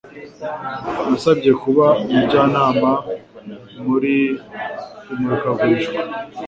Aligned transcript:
Nasabye 1.07 1.51
kuba 1.61 1.85
umujyanama 2.01 2.91
muri 3.85 4.17
imurikagurisha. 5.11 5.99